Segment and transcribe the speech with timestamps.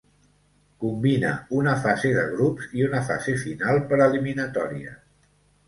[0.83, 5.01] Combina una fase de grups i una fase final per eliminatòries.